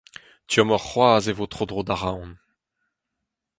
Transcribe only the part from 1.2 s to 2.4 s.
e vo tro-dro da Roazhon.